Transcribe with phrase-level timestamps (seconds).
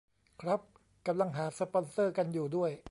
[0.41, 0.61] ครับ
[1.07, 2.71] กำลังหาสปอนเซอร์กันอยู่ด้วย